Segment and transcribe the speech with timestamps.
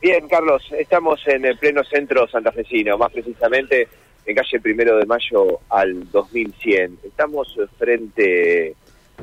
[0.00, 3.88] Bien, Carlos, estamos en el pleno centro santafesino, más precisamente
[4.26, 6.98] en calle Primero de Mayo al 2100.
[7.02, 8.74] Estamos frente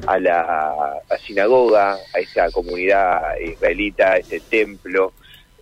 [0.07, 5.13] a la sinagoga, a esta comunidad israelita, este templo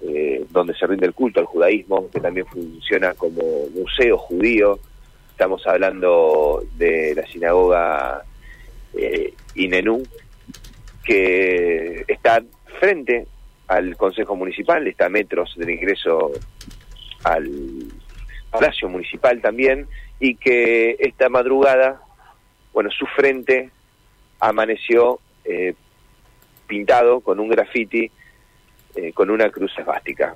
[0.02, 4.80] eh, donde se rinde el culto al judaísmo, que también funciona como museo judío.
[5.32, 8.24] Estamos hablando de la sinagoga
[8.94, 10.04] eh, Inenú,
[11.04, 12.42] que está
[12.80, 13.28] frente
[13.72, 16.34] al Consejo Municipal, está a metros del ingreso
[17.24, 17.50] al
[18.50, 19.88] Palacio Municipal también,
[20.20, 22.02] y que esta madrugada,
[22.74, 23.70] bueno, su frente
[24.42, 25.74] amaneció eh,
[26.68, 28.12] pintado con un graffiti,
[28.96, 30.36] eh, con una cruz esvástica.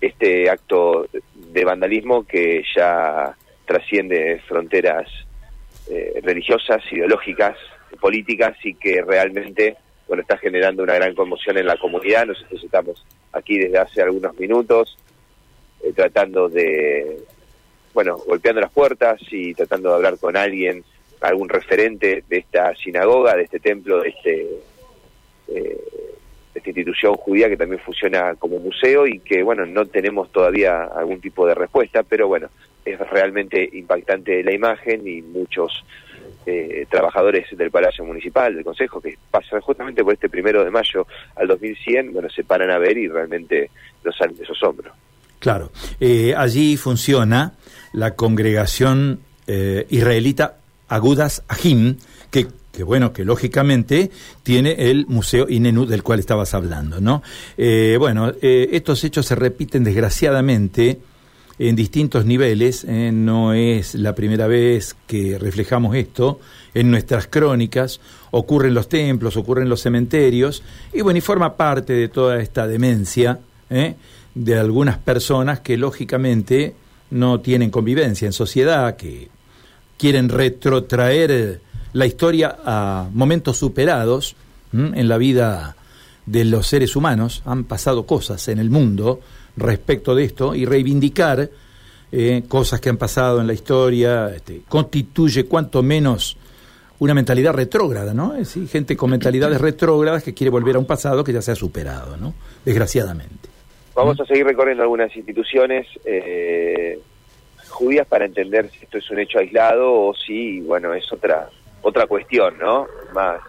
[0.00, 5.08] Este acto de vandalismo que ya trasciende fronteras
[5.90, 7.56] eh, religiosas, ideológicas,
[8.00, 9.76] políticas y que realmente
[10.08, 12.26] bueno, está generando una gran conmoción en la comunidad.
[12.26, 14.98] Nosotros estamos aquí desde hace algunos minutos
[15.82, 17.18] eh, tratando de,
[17.92, 20.84] bueno, golpeando las puertas y tratando de hablar con alguien,
[21.20, 24.42] algún referente de esta sinagoga, de este templo, de, este,
[25.48, 25.84] eh,
[26.54, 30.84] de esta institución judía que también funciona como museo y que, bueno, no tenemos todavía
[30.84, 32.48] algún tipo de respuesta, pero bueno,
[32.84, 35.84] es realmente impactante la imagen y muchos
[36.46, 41.06] eh, trabajadores del Palacio Municipal, del Consejo, que pasan justamente por este primero de mayo
[41.34, 43.70] al 2100, bueno, se paran a ver y realmente
[44.04, 44.94] los salen de esos hombros.
[45.40, 47.54] Claro, eh, allí funciona
[47.92, 50.58] la congregación eh, israelita
[50.88, 51.96] Agudas Ahim,
[52.30, 54.10] que, que, bueno, que lógicamente
[54.42, 57.22] tiene el Museo Inenu del cual estabas hablando, ¿no?
[57.98, 61.00] bueno, estos hechos se repiten desgraciadamente
[61.58, 62.84] en distintos niveles.
[62.84, 66.40] Eh, no es la primera vez que reflejamos esto
[66.74, 68.00] en nuestras crónicas.
[68.30, 70.62] Ocurre en los templos, ocurre en los cementerios.
[70.92, 73.40] Y bueno, y forma parte de toda esta demencia
[73.70, 73.94] ¿eh?
[74.34, 76.74] de algunas personas que lógicamente
[77.10, 79.28] no tienen convivencia en sociedad, que
[79.96, 81.60] quieren retrotraer
[81.92, 84.36] la historia a momentos superados
[84.72, 85.76] en la vida
[86.26, 87.42] de los seres humanos.
[87.46, 89.20] Han pasado cosas en el mundo
[89.56, 91.48] respecto de esto y reivindicar
[92.12, 96.36] eh, cosas que han pasado en la historia este, constituye cuanto menos
[96.98, 98.32] una mentalidad retrógrada, ¿no?
[98.32, 101.52] Es decir, gente con mentalidades retrógradas que quiere volver a un pasado que ya se
[101.52, 102.34] ha superado, ¿no?
[102.64, 103.48] Desgraciadamente.
[103.94, 106.98] Vamos a seguir recorriendo algunas instituciones eh,
[107.68, 111.48] judías para entender si esto es un hecho aislado o si, bueno, es otra
[111.82, 112.86] otra cuestión, ¿no?
[113.14, 113.40] Más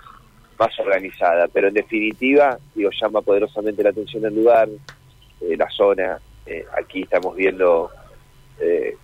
[0.60, 4.68] más organizada, pero en definitiva, digo, llama poderosamente la atención el lugar,
[5.42, 6.20] eh, la zona.
[6.46, 7.92] Eh, aquí estamos viendo,
[8.60, 8.96] eh,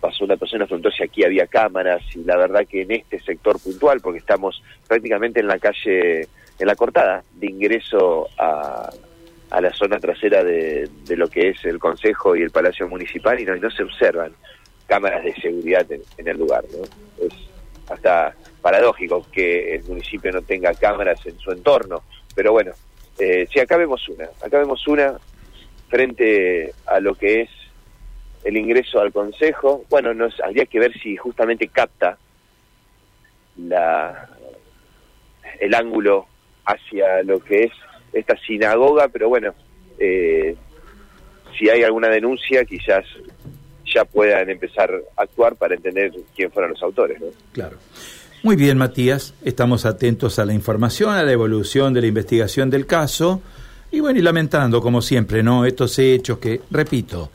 [0.00, 3.58] pasó una persona preguntó si aquí había cámaras y la verdad que en este sector
[3.60, 6.20] puntual, porque estamos prácticamente en la calle,
[6.58, 8.90] en la cortada de ingreso a,
[9.50, 13.38] a la zona trasera de, de, lo que es el Consejo y el Palacio Municipal
[13.38, 14.32] y no, no se observan
[14.86, 16.64] cámaras de seguridad en, el lugar.
[16.72, 16.84] ¿no?
[17.26, 17.34] Es
[17.88, 22.02] hasta paradójico que el municipio no tenga cámaras en su entorno,
[22.34, 22.72] pero bueno,
[23.18, 25.18] eh, sí, acá vemos una, acá vemos una
[25.92, 27.50] frente a lo que es
[28.44, 29.84] el ingreso al Consejo.
[29.90, 32.16] Bueno, nos, habría que ver si justamente capta
[33.58, 34.26] la,
[35.60, 36.26] el ángulo
[36.64, 37.72] hacia lo que es
[38.14, 39.52] esta sinagoga, pero bueno,
[39.98, 40.56] eh,
[41.58, 43.04] si hay alguna denuncia, quizás
[43.84, 47.20] ya puedan empezar a actuar para entender quién fueron los autores.
[47.20, 47.26] ¿no?
[47.52, 47.76] Claro.
[48.42, 52.86] Muy bien, Matías, estamos atentos a la información, a la evolución de la investigación del
[52.86, 53.42] caso.
[53.92, 55.64] Y bueno, y lamentando, como siempre, ¿no?
[55.66, 57.30] Estos hechos que, repito,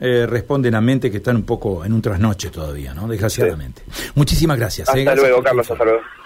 [0.00, 3.06] eh, responden a mente que están un poco en un trasnoche todavía, ¿no?
[3.06, 3.82] Desgraciadamente.
[4.16, 4.88] Muchísimas gracias.
[4.88, 5.06] ¿eh?
[5.06, 5.70] Hasta luego, Carlos.
[5.70, 6.00] Hasta luego.